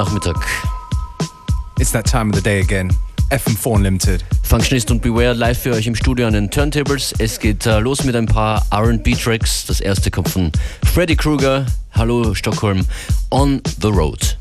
[0.00, 0.42] Nachmittag.
[1.78, 2.90] It's that time of the day again.
[3.30, 4.24] FM4 Unlimited.
[4.42, 7.12] Functionist und Beware live für euch im Studio an den Turntables.
[7.18, 9.66] Es geht uh, los mit ein paar RB-Tracks.
[9.66, 10.52] Das erste kommt von
[10.94, 11.66] Freddy Krueger.
[11.92, 12.86] Hallo Stockholm.
[13.30, 14.39] On the Road.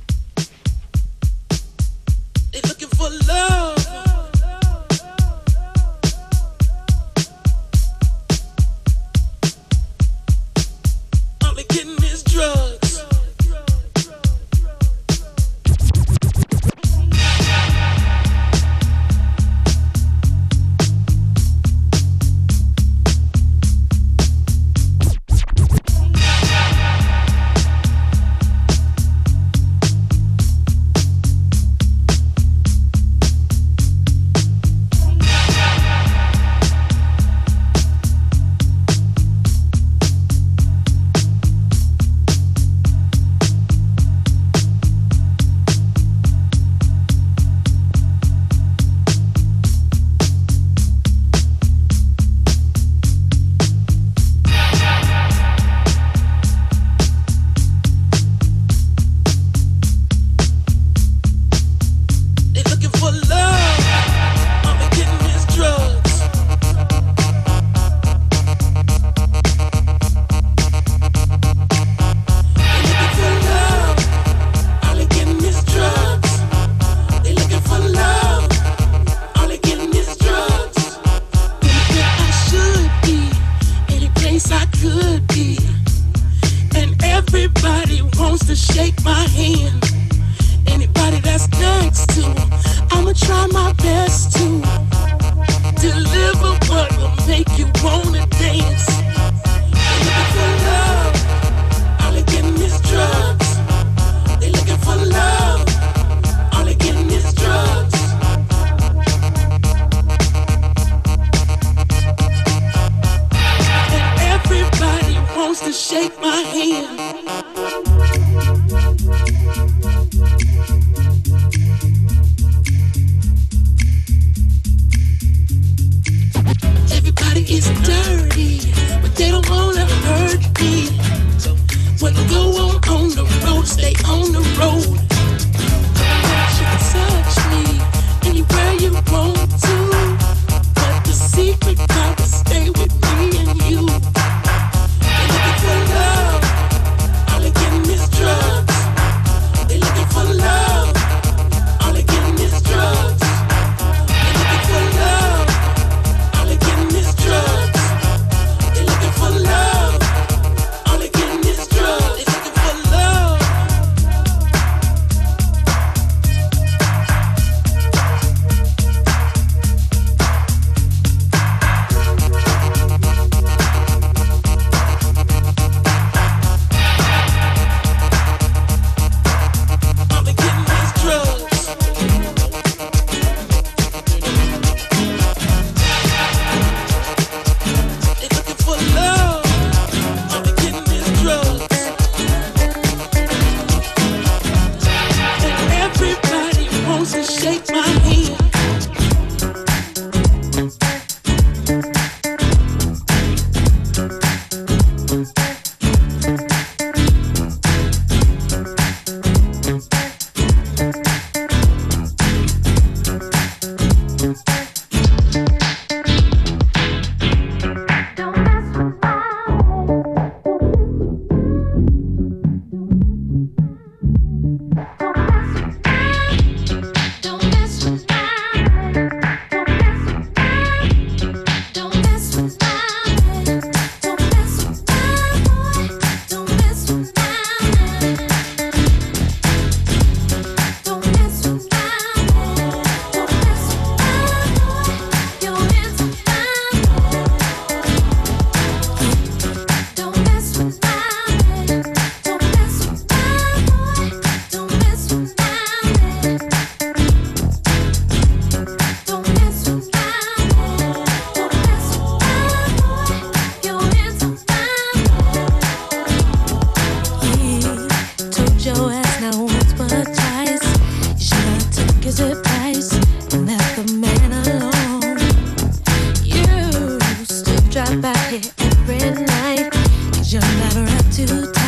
[281.27, 281.58] to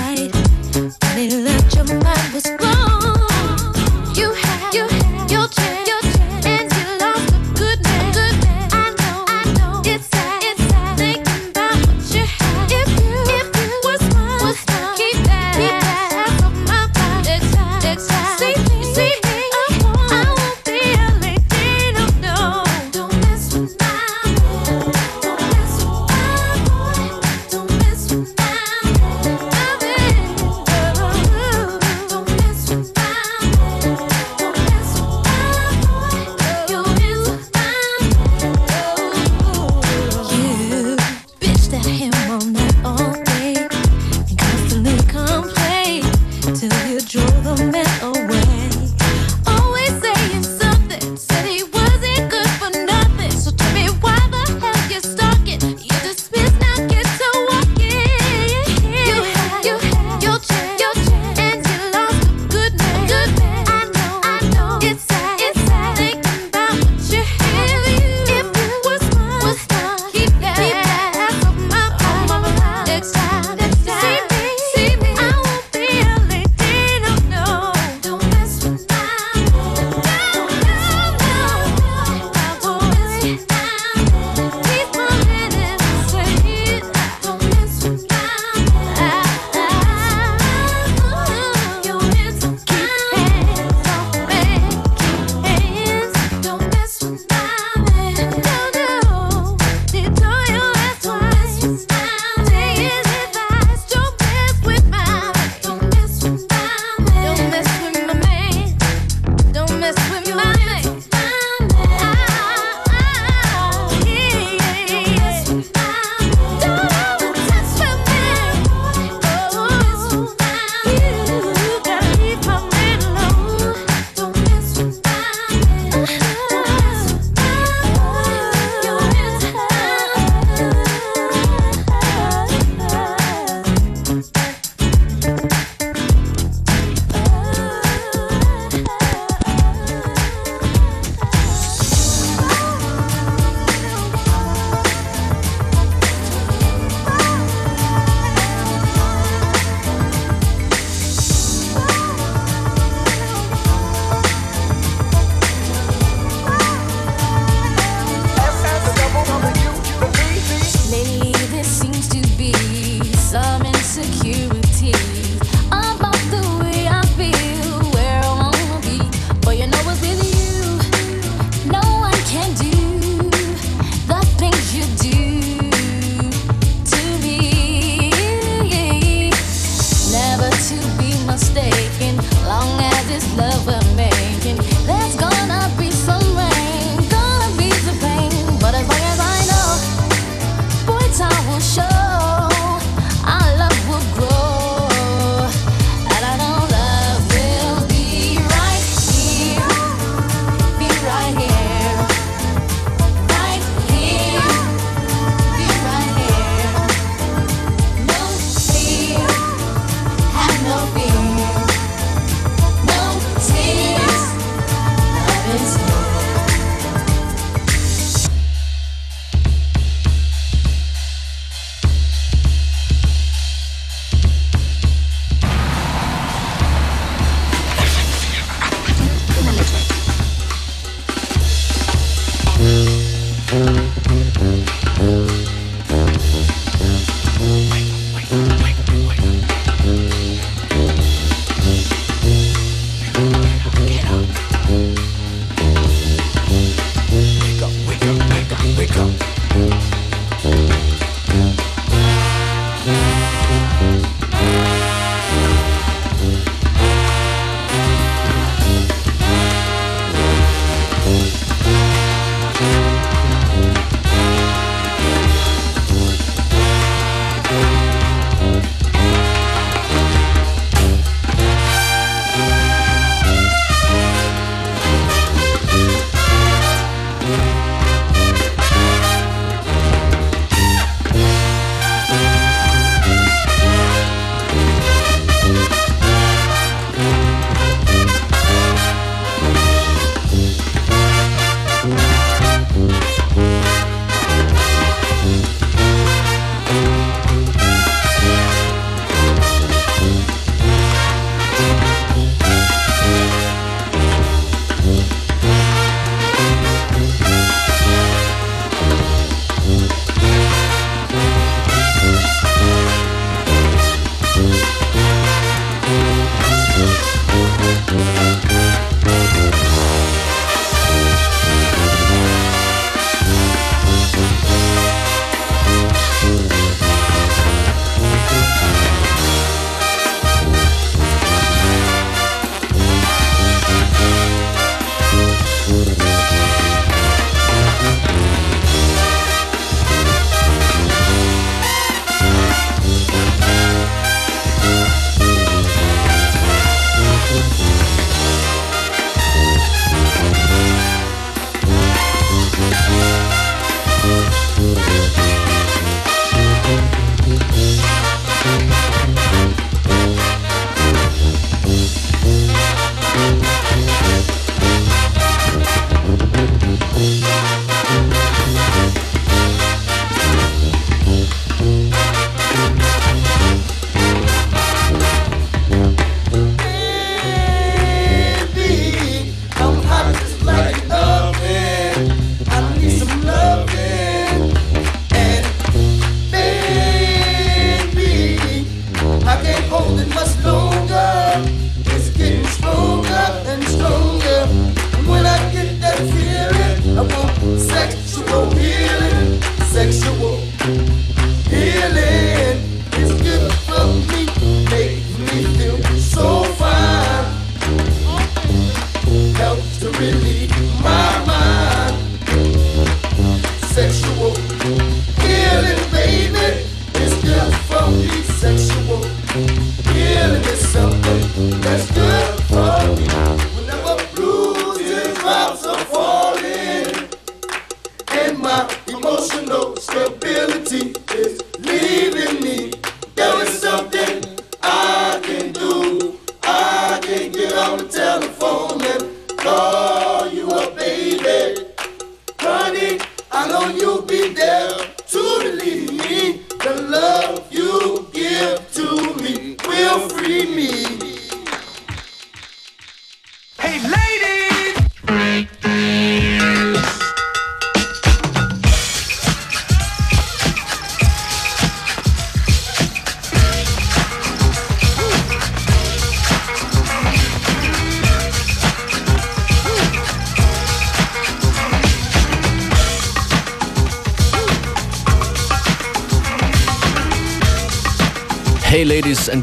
[410.01, 410.30] Hey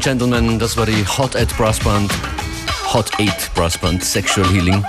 [0.09, 2.11] Gentlemen, das war die Hot 8 Brass Band,
[2.91, 4.83] Hot 8 Brass Band Sexual Healing.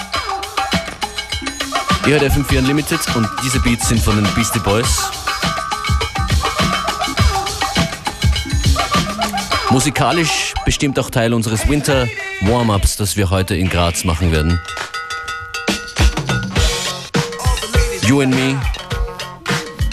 [2.06, 5.10] Ihr hört FM4 Unlimited und diese Beats sind von den Beastie Boys.
[9.68, 12.08] Musikalisch bestimmt auch Teil unseres Winter
[12.40, 14.58] Warm-Ups, das wir heute in Graz machen werden.
[18.06, 18.58] You and Me,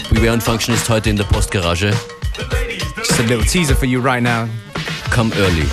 [0.08, 1.92] We Were on Function ist heute in der Postgarage.
[2.96, 4.48] Just a little teaser for you right now.
[5.10, 5.66] Come early.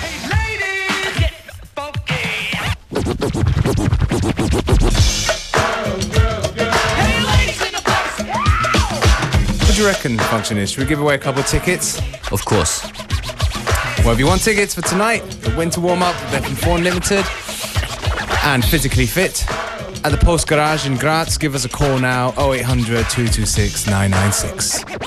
[9.61, 10.71] What do you reckon the function is?
[10.71, 11.99] Should we give away a couple of tickets?
[12.31, 12.83] Of course.
[14.03, 17.25] Well, if you want tickets for tonight, the winter warm up, FM4 Unlimited,
[18.45, 19.45] and physically fit,
[20.05, 25.04] at the Postgarage in Graz, give us a call now 0800 226 996.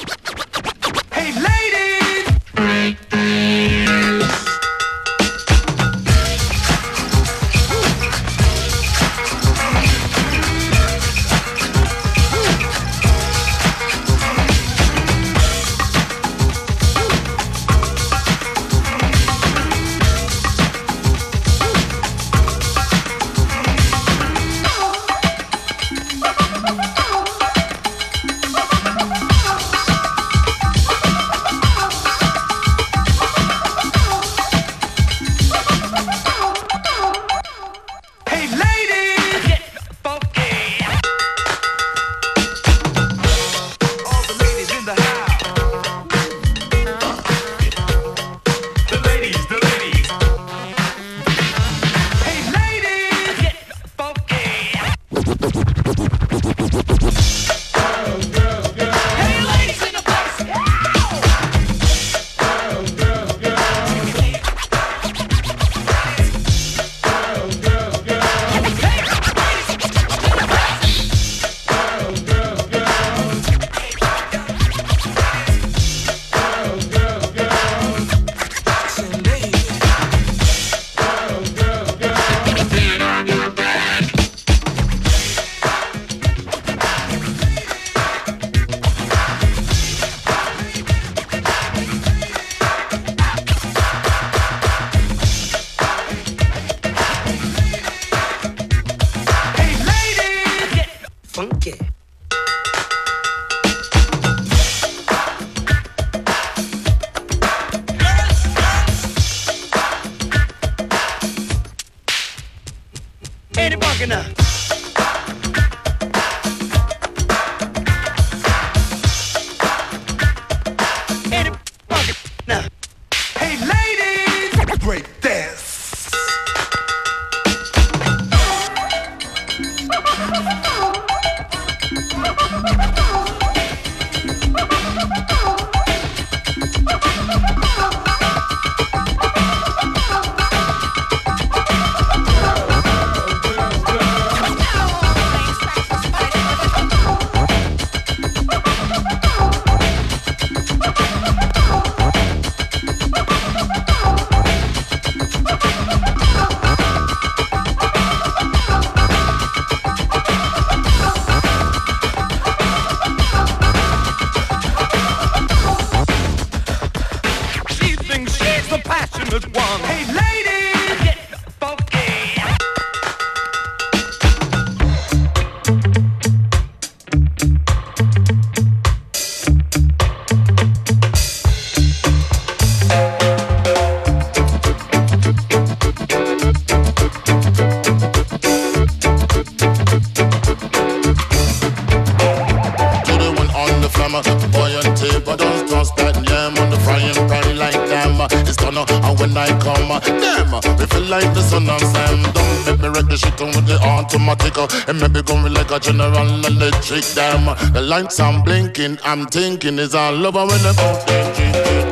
[204.29, 204.89] Automatic.
[204.89, 207.47] And maybe going like a general electric damn.
[207.73, 211.05] The lights I'm blinking, I'm thinking is all over when the boat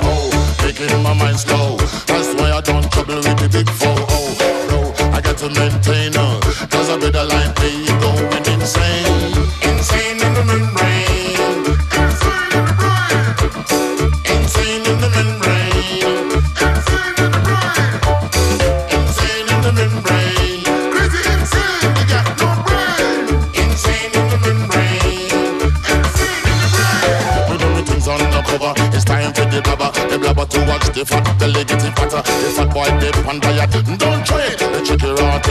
[0.03, 1.77] Oh, making my mind slow.
[2.07, 4.06] That's why I don't trouble with the big four.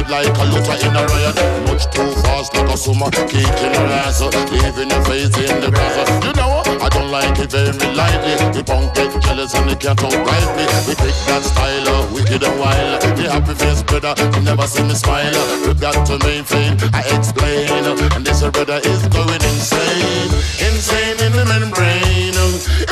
[0.06, 1.36] Rotted like a looter in a riot.
[1.68, 3.10] Much too fast like a summer.
[3.12, 4.22] Kicking her ass.
[4.22, 6.26] Leaving your face in the grass.
[6.26, 8.36] You know I don't like it very lightly.
[8.54, 10.66] The punk get jealous and they can't outright me.
[10.88, 13.02] We pick that style, uh, wicked and wild.
[13.02, 15.34] The happy face brother, you never see me smile.
[15.66, 17.70] We got to maintain, I explain.
[18.14, 20.32] And this brother is going insane.
[20.62, 22.38] Insane in the membrane.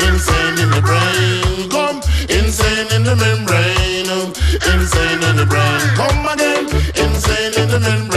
[0.08, 1.70] Insane in the brain.
[1.70, 4.10] Come, insane in the membrane.
[4.74, 5.82] Insane in the brain.
[5.96, 6.53] Come again.
[7.74, 8.13] Insane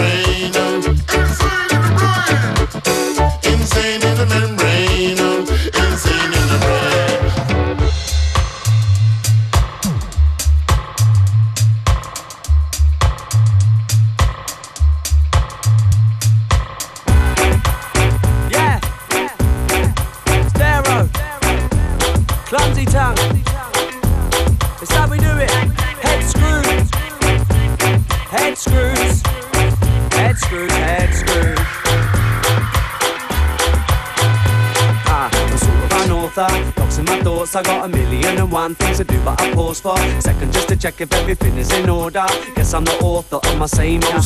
[42.75, 43.26] I'm the author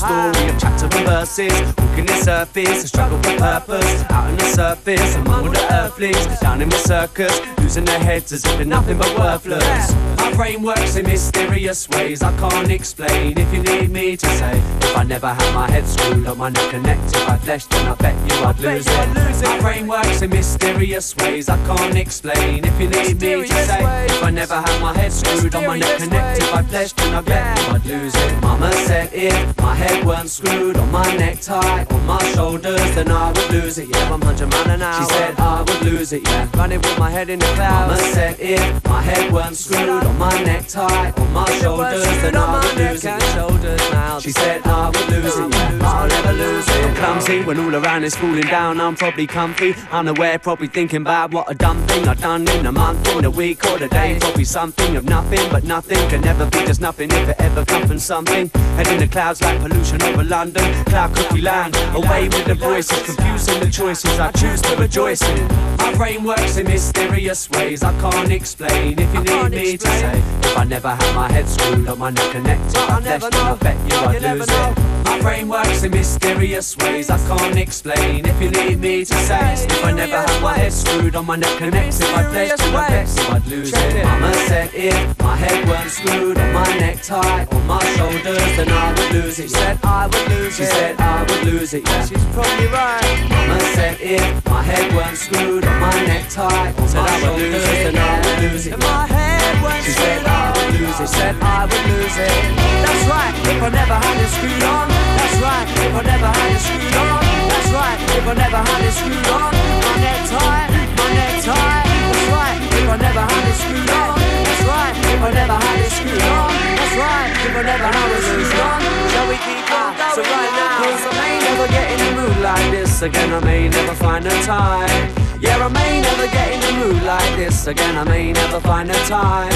[0.00, 1.52] story of chapter and verses.
[1.78, 4.02] Walking the surface, a struggle for purpose.
[4.10, 6.40] Out on the surface, I'm all the earthlings.
[6.40, 9.94] Down in the circus, losing their heads as if they're nothing but worthless.
[10.16, 13.38] My brain works in mysterious ways I can't explain.
[13.38, 16.48] If you need me to say, if I never had my head screwed on my
[16.48, 19.08] neck connected by flesh, then I bet you I'd lose it.
[19.44, 22.64] My brain works in mysterious ways I can't explain.
[22.64, 25.78] If you need me to say, if I never had my head screwed on my
[25.78, 28.40] neck connected by flesh, then I bet you I'd lose it.
[28.40, 33.28] Mama said if my head weren't screwed on my necktie, on my shoulders, then I
[33.32, 33.88] would lose it.
[33.88, 35.00] Yeah, I'm hundred man an hour.
[35.00, 36.22] She said I would lose it.
[36.28, 38.00] Yeah, running with my head in the clouds.
[38.00, 42.64] Mama said if my head weren't screwed on my necktie, on my shoulders, then I
[42.64, 43.22] would lose it.
[43.34, 44.18] Shoulders now.
[44.20, 45.52] She said I would lose it.
[45.52, 46.84] Yeah, I'll never lose it.
[46.84, 48.80] I'm clumsy when all around is falling down.
[48.80, 52.72] I'm probably comfy, unaware, probably thinking about what a dumb thing I've done in a
[52.72, 54.18] month, in a week, or a day.
[54.20, 57.86] Probably something of nothing, but nothing can never be just nothing if it ever comes
[57.86, 58.48] from something.
[58.76, 61.74] Head in the clouds like pollution over London, cloud cookie land.
[61.94, 65.48] Away with the voices, confusing the choices I choose to rejoice in.
[65.78, 68.98] My brain works in mysterious ways I can't explain.
[68.98, 72.10] If you need me to say, if I never had my head screwed on my
[72.10, 74.90] neck connected, I flesh, then I bet you I'd lose it.
[75.04, 78.26] My brain works in mysterious ways I can't explain.
[78.26, 81.36] If you need me to say, if I never had my head screwed on my
[81.36, 84.04] neck connected, I flesh, then I bet you I'd lose it.
[84.04, 88.92] Mama said if my head weren't screwed on my necktie, on my shoulders, then I
[88.92, 89.50] would lose it.
[89.70, 90.64] Said I would lose it.
[90.64, 91.82] She said I would lose it.
[91.86, 93.18] Yeah, she's probably right.
[93.30, 98.18] Mama said if my head weren't screwed on my necktie, on my shoulders, then I
[98.24, 98.78] would lose it.
[98.78, 101.08] My head weren't she said I would lose it.
[101.08, 102.34] Said I would lose it.
[102.82, 103.34] That's right.
[103.46, 104.88] If I never had it screwed on.
[104.88, 105.66] That's right.
[105.86, 107.22] If I never had it screwed on.
[107.50, 107.98] That's right.
[108.18, 109.52] If I never had it screwed on.
[109.54, 110.66] My necktie.
[110.98, 111.82] My necktie.
[112.10, 112.58] That's right.
[112.74, 114.29] If I never had it screwed on.
[114.60, 115.32] That's right.
[115.32, 116.52] Never had it screwed on.
[116.76, 117.32] That's right.
[117.64, 118.80] Never had it screwed on.
[119.10, 120.14] Shall we keep on going?
[120.14, 123.32] So right now, cause I may never get in the mood like this again.
[123.32, 125.14] I may never find the time.
[125.40, 127.96] Yeah, I may never get in the mood like this again.
[127.96, 129.50] I may never find the time.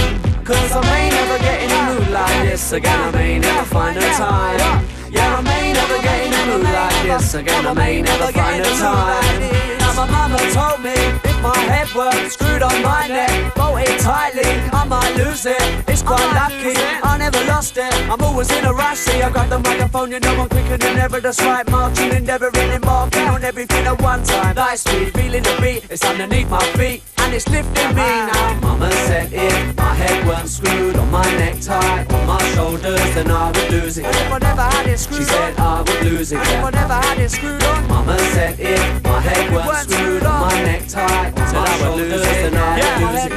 [0.44, 3.00] Cause I may never get in the mood like this again.
[3.00, 4.86] I may never find the time.
[5.14, 7.66] Yeah, I may never get mood like this again.
[7.66, 9.78] I may never find the time.
[9.78, 10.96] Now my mama told me
[11.30, 14.50] if my head were screwed on my neck, bolted tightly,
[14.80, 15.62] I might lose it.
[15.88, 16.74] It's quite lucky,
[17.10, 17.92] I never lost it.
[18.10, 18.98] I'm always in a rush.
[18.98, 21.20] See, I got the microphone, you know I'm quicker than ever.
[21.20, 24.56] That's right, marching, endeavoring, embarking on everything at one time.
[24.56, 28.60] Light speed, feeling the beat, it's underneath my feet, and it's lifting me now.
[28.60, 33.70] Mama said my head weren't screwed on my necktie, on my shoulders, then I would
[33.70, 34.04] lose it.
[34.04, 36.40] If I never had it screwed, she said I would lose it.
[36.40, 40.40] If I never had it screwed on, Mama said if my head weren't screwed on
[40.46, 43.32] my necktie, on my shoulders, then I would lose it.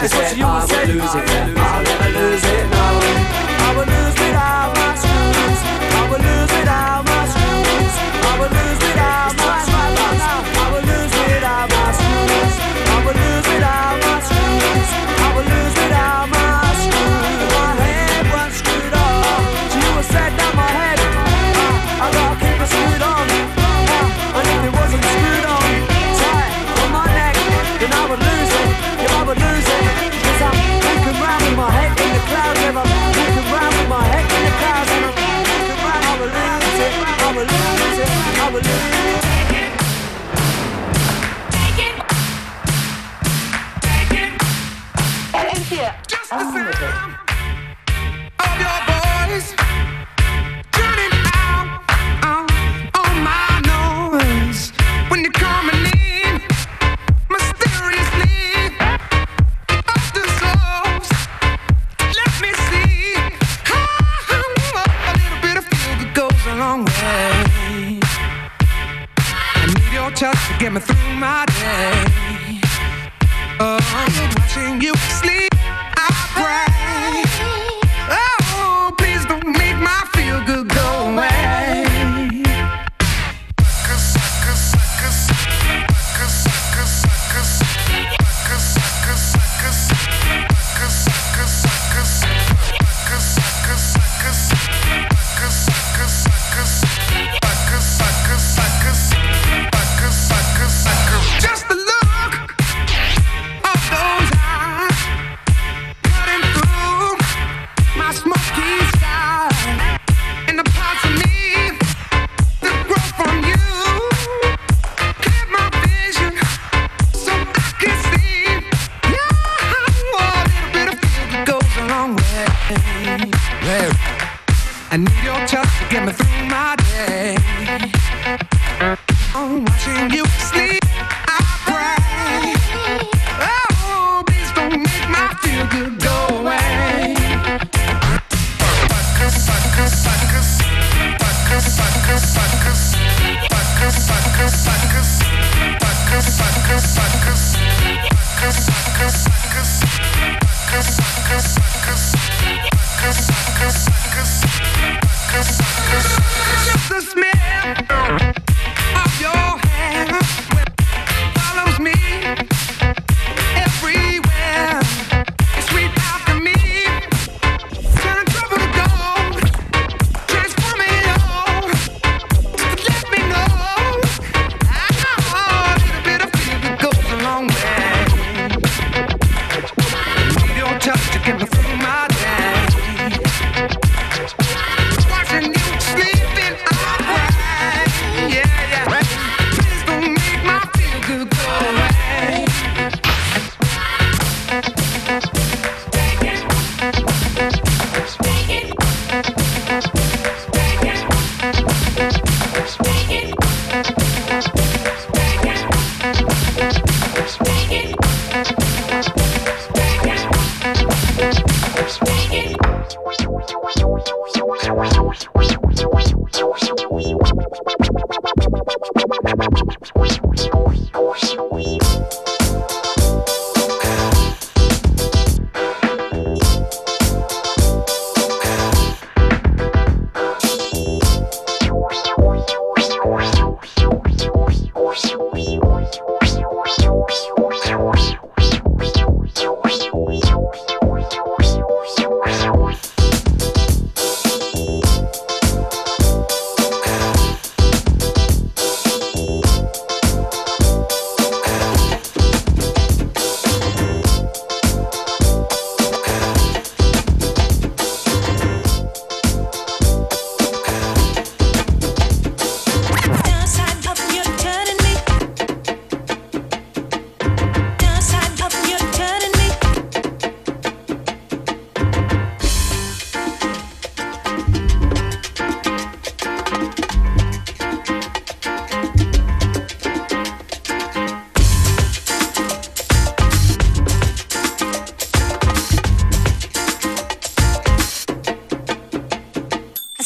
[0.00, 1.26] She said I would lose it.
[1.58, 2.64] I'll never lose it.
[2.72, 2.84] No,
[3.66, 5.60] I would lose without my screws.
[5.92, 6.49] I would lose.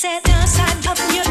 [0.07, 1.24] i'm up your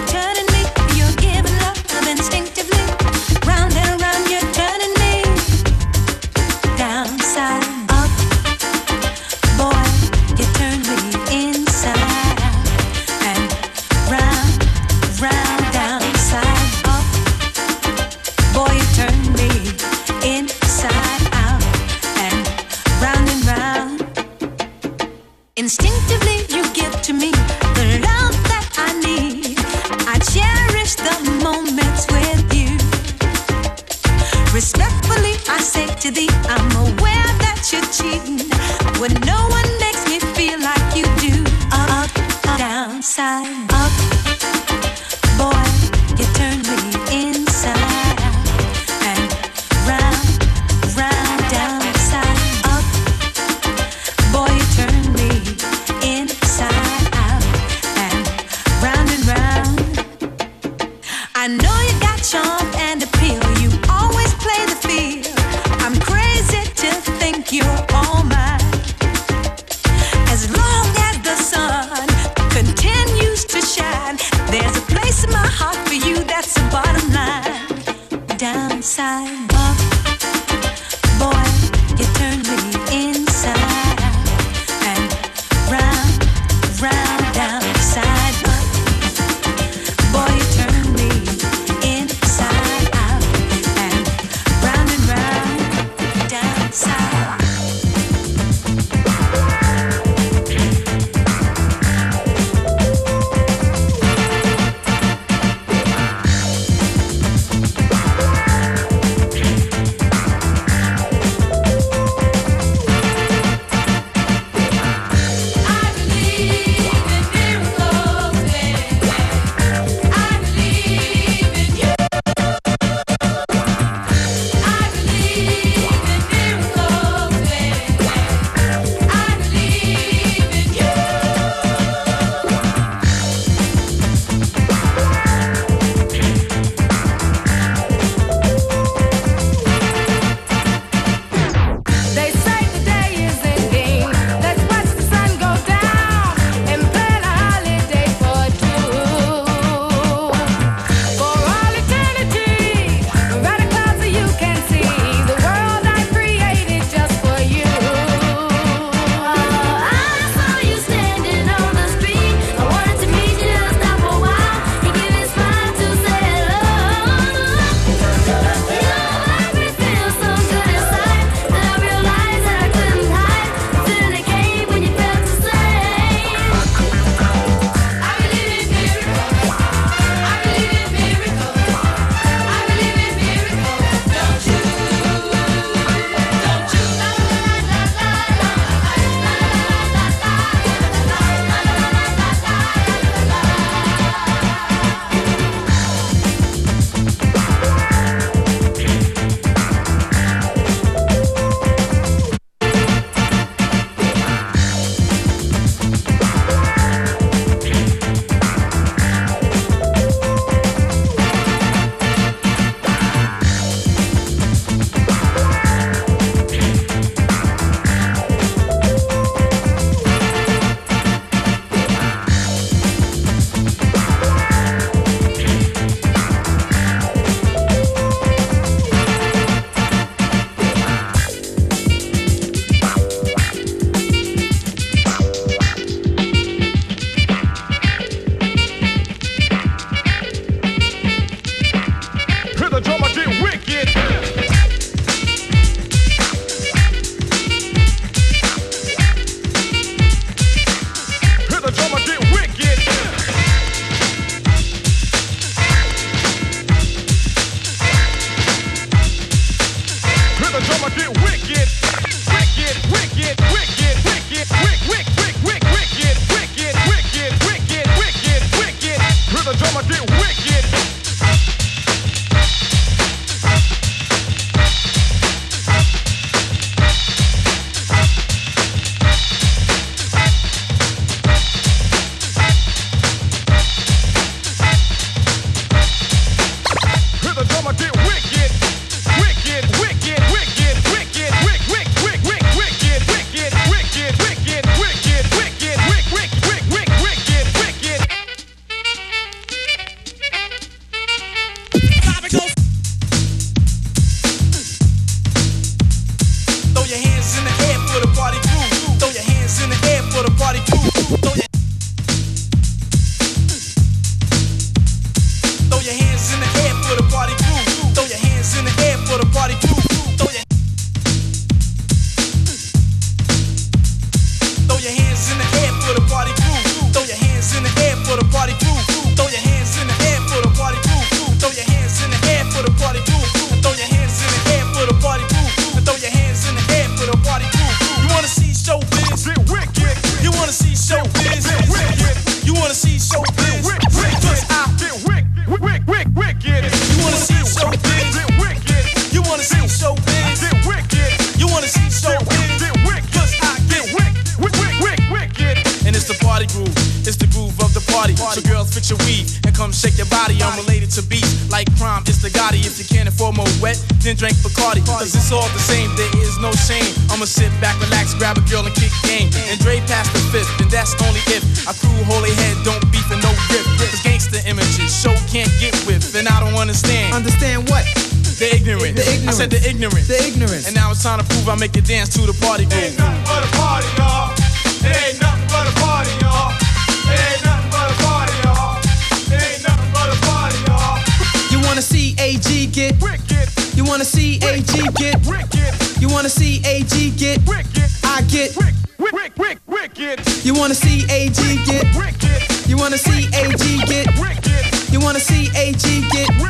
[403.58, 404.92] see AG get?
[404.92, 406.43] You wanna see AG get?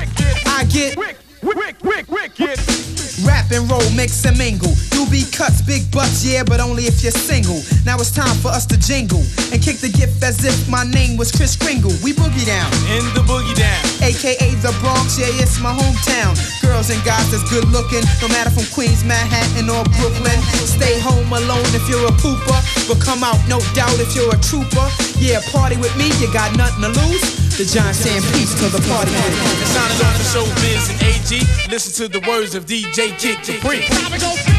[3.54, 4.74] And roll, mix and mingle.
[4.98, 7.62] You be cuts, big butts, yeah, but only if you're single.
[7.86, 9.22] Now it's time for us to jingle
[9.54, 11.94] and kick the gift as if my name was Kris Kringle.
[12.02, 13.78] We boogie down, In the boogie down.
[14.02, 16.34] aka the Bronx, yeah, it's my hometown.
[16.66, 20.40] Girls and guys that's good looking, no matter from Queens, Manhattan, or Brooklyn.
[20.66, 22.58] Stay home alone if you're a pooper,
[22.90, 24.88] but come out, no doubt, if you're a trooper.
[25.22, 27.22] Yeah, party with me, you got nothing to lose.
[27.54, 29.14] The Giant saying peace to the party.
[29.14, 31.30] To go for showbiz and AG.
[31.70, 34.53] Listen to the words of DJ Kid Capri.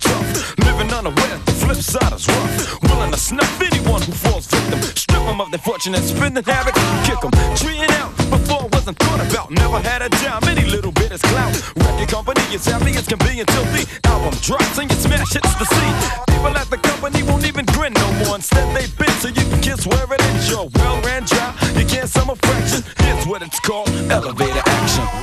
[0.00, 0.58] Tough.
[0.58, 2.82] Living unaware, the flip side is rough.
[2.82, 4.80] Willing to snuff anyone who falls victim.
[4.96, 6.74] Strip them of their fortune and spin the havoc.
[7.04, 9.50] Kick them, treeing out before it wasn't thought about.
[9.50, 11.54] Never had a dime, any little bit is clout.
[11.76, 15.54] Record company is happy as can be until the album drops and your smash hits
[15.54, 15.96] the scene.
[16.28, 18.36] People at the company won't even grin no more.
[18.36, 20.48] Instead, they bend so you can kiss where it is.
[20.50, 22.82] You're well ran job, you can't sum a fraction.
[22.98, 25.19] Here's what it's called elevator action.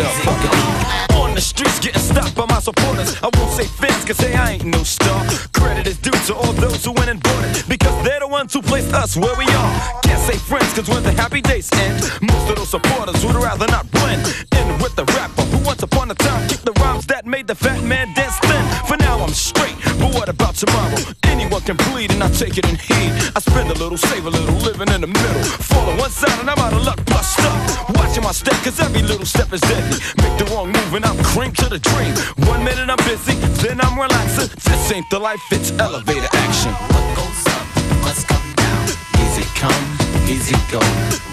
[0.00, 1.16] It out, fuck it.
[1.16, 3.16] On the streets getting stopped by my supporters.
[3.22, 5.24] I won't say fans, cause say I ain't no star.
[5.52, 7.64] Credit is due to all those who went and bought it.
[7.68, 9.72] Because they're the ones who placed us where we are.
[10.02, 13.66] Can't say friends, cause when the happy days end, most of those supporters would rather
[13.68, 14.22] not blend
[14.56, 17.54] in with the rapper who once upon a time kicked the rhymes that made the
[17.54, 18.64] fat man dance thin.
[18.86, 20.98] For now I'm straight, but what about tomorrow?
[21.24, 23.12] Anyone can bleed and I take it in heed.
[23.34, 25.44] I spend a little, save a little, living in the middle.
[25.70, 27.95] Fall on one side and I'm out of luck, bust up.
[28.16, 29.98] Watching my step, cause every little step is deadly.
[30.24, 32.14] Make the wrong move and I'm cream to the dream.
[32.48, 34.48] One minute I'm busy, then I'm relaxing.
[34.56, 36.72] This ain't the life, it's elevator action.
[36.72, 37.66] What goes up
[38.00, 38.88] must come down.
[39.20, 39.84] Easy come,
[40.32, 40.80] easy go.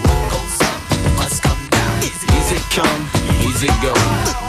[0.04, 0.80] What goes up
[1.16, 2.04] must come down.
[2.04, 3.08] Easy come,
[3.48, 3.96] easy go.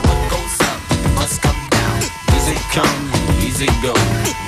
[0.03, 2.03] What goes up must come down.
[2.35, 2.99] Easy come,
[3.47, 4.44] easy go.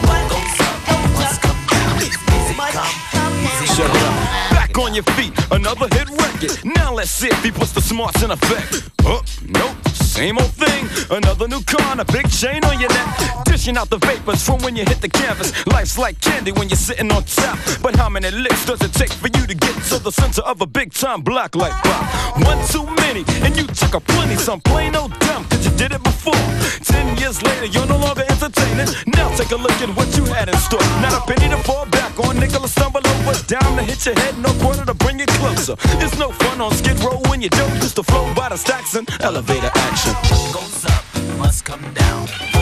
[4.77, 6.63] On your feet, another hit record.
[6.63, 8.89] Now let's see if he puts the smarts in effect.
[9.03, 9.87] Oh, nope.
[9.89, 13.46] Same old thing, another new car and a big chain on your neck.
[13.57, 15.49] Dishing out the vapors from when you hit the canvas.
[15.65, 17.57] Life's like candy when you're sitting on top.
[17.81, 20.61] But how many licks does it take for you to get to the center of
[20.61, 22.05] a big time block like Bob?
[22.45, 24.35] One too many, and you took a plenty.
[24.35, 26.37] Some plain old dumb, cause you did it before.
[26.85, 28.93] Ten years later, you're no longer entertaining.
[29.17, 30.85] Now take a look at what you had in store.
[31.01, 34.13] Not a penny to fall back on, nickel to stumble over, dime to hit your
[34.21, 35.73] head, no quarter to bring it closer.
[35.97, 38.93] It's no fun on skid row when you don't used to flow by the stacks
[38.93, 40.13] and elevator action.
[40.53, 41.03] Goes up
[41.39, 42.56] must come down.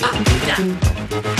[0.00, 0.08] da,
[0.46, 1.39] da.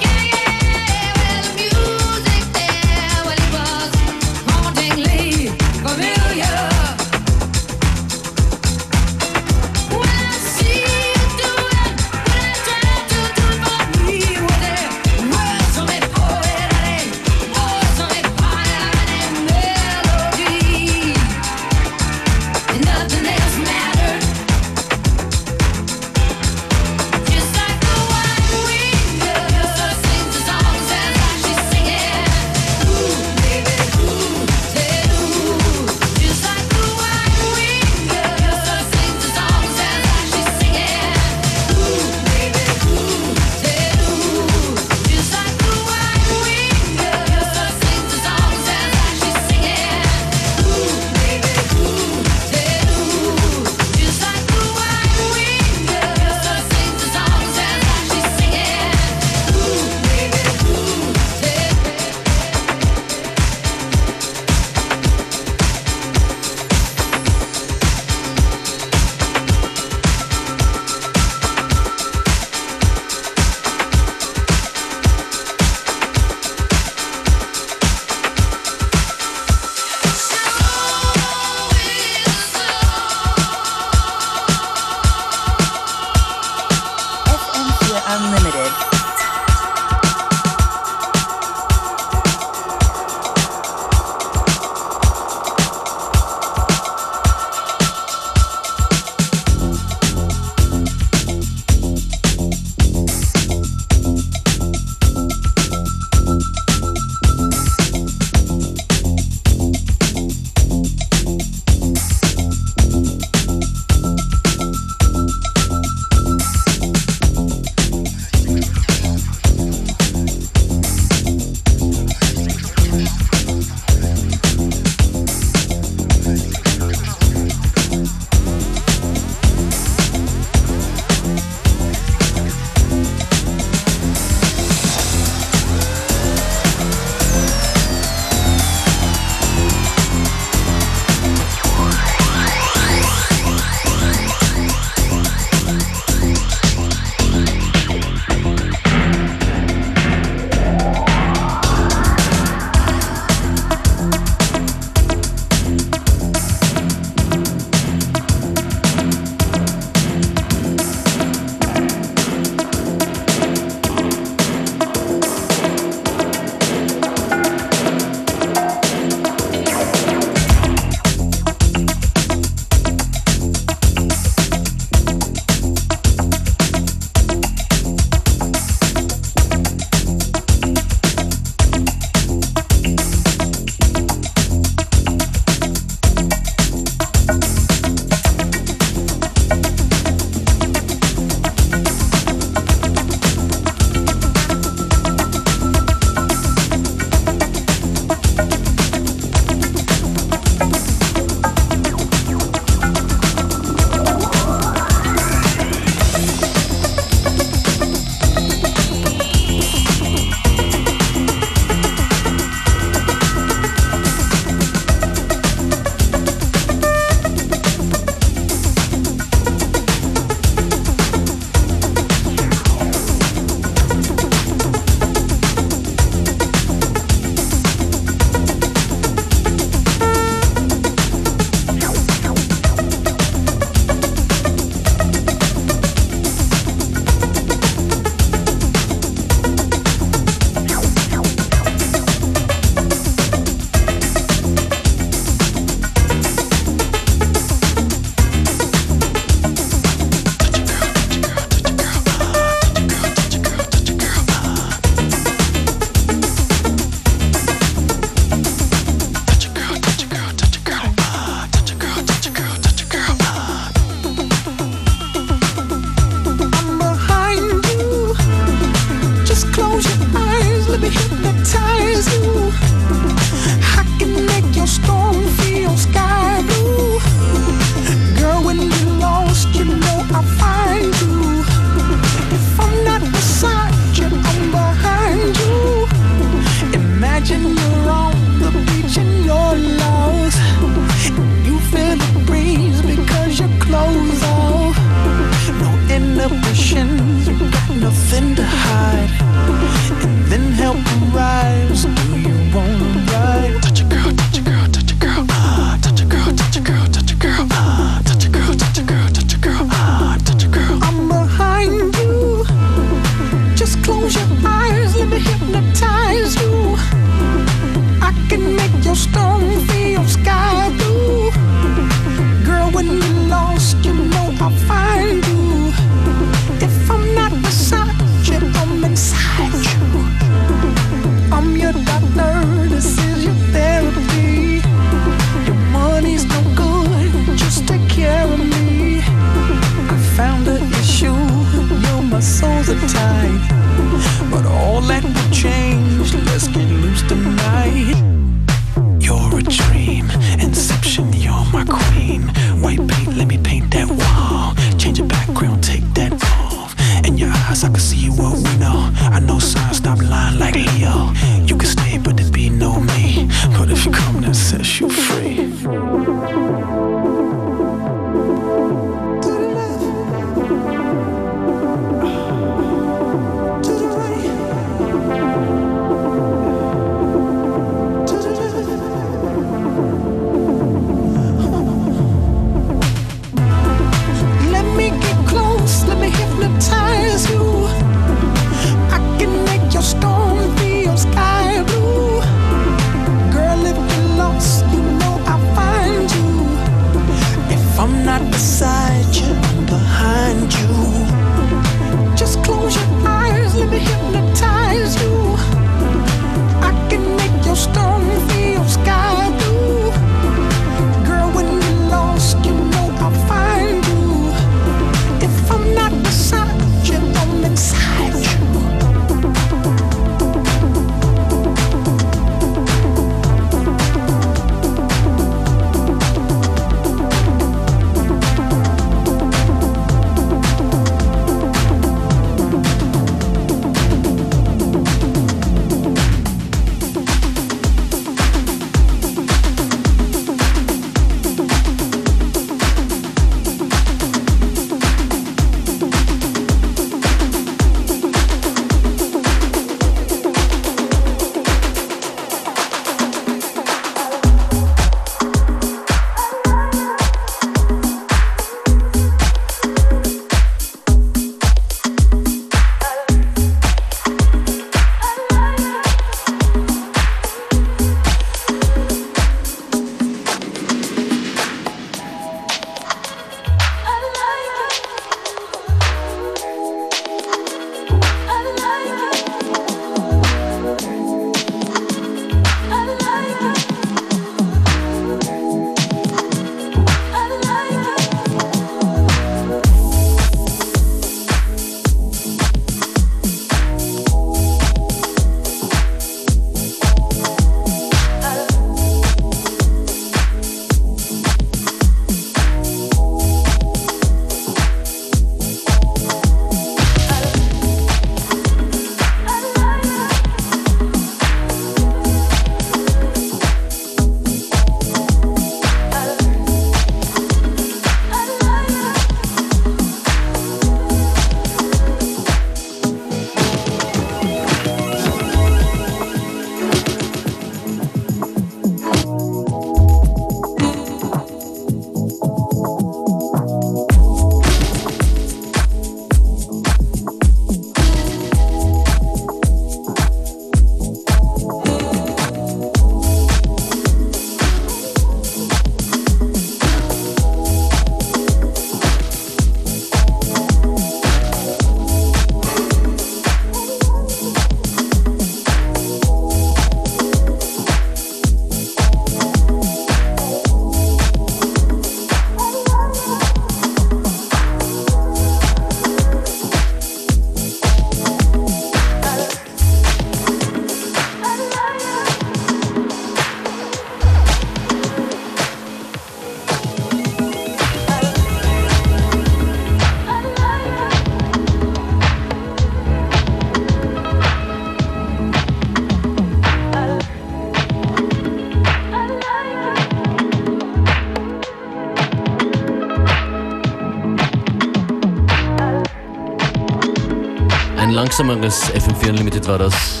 [598.18, 600.00] Langsameres FM4 Unlimited war das.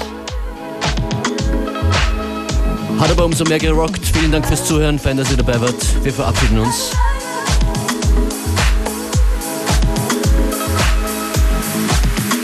[2.98, 4.04] Hat aber umso mehr gerockt.
[4.04, 4.98] Vielen Dank fürs Zuhören.
[4.98, 6.04] Fein, dass ihr dabei wart.
[6.04, 6.90] Wir verabschieden uns.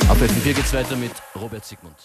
[0.08, 1.10] Auf FM4 geht's weiter mit
[1.40, 1.96] Robert Sigmund.